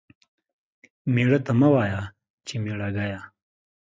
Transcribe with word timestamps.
ميړه 1.13 1.39
ته 1.45 1.51
مه 1.59 1.67
وايه 1.73 2.03
چې 2.47 2.53
ميړه 2.63 2.87
گيه. 2.97 3.21